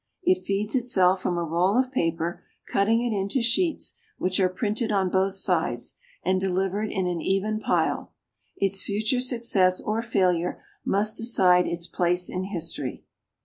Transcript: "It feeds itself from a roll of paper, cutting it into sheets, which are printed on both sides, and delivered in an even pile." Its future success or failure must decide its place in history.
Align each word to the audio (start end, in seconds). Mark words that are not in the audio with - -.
"It 0.23 0.43
feeds 0.43 0.73
itself 0.73 1.21
from 1.21 1.37
a 1.37 1.43
roll 1.43 1.77
of 1.77 1.91
paper, 1.91 2.41
cutting 2.67 3.03
it 3.03 3.15
into 3.15 3.39
sheets, 3.39 3.97
which 4.17 4.39
are 4.39 4.49
printed 4.49 4.91
on 4.91 5.11
both 5.11 5.33
sides, 5.35 5.95
and 6.23 6.41
delivered 6.41 6.89
in 6.91 7.05
an 7.05 7.21
even 7.21 7.59
pile." 7.59 8.11
Its 8.57 8.81
future 8.81 9.19
success 9.19 9.79
or 9.79 10.01
failure 10.01 10.63
must 10.83 11.17
decide 11.17 11.67
its 11.67 11.85
place 11.85 12.29
in 12.31 12.45
history. 12.45 13.03